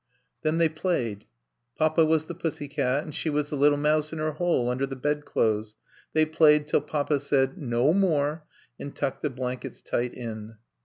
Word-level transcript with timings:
Then 0.41 0.57
they 0.57 0.67
played. 0.67 1.25
Papa 1.77 2.03
was 2.05 2.25
the 2.25 2.33
Pussycat 2.33 3.03
and 3.03 3.13
she 3.13 3.29
was 3.29 3.51
the 3.51 3.55
little 3.55 3.77
mouse 3.77 4.11
in 4.11 4.17
her 4.17 4.31
hole 4.31 4.67
under 4.67 4.87
the 4.87 4.95
bed 4.95 5.25
clothes. 5.25 5.75
They 6.13 6.25
played 6.25 6.65
till 6.67 6.81
Papa 6.81 7.19
said, 7.19 7.59
"No 7.59 7.93
more!" 7.93 8.43
and 8.79 8.95
tucked 8.95 9.21
the 9.21 9.29
blankets 9.29 9.79
tight 9.83 10.15
in. 10.15 10.55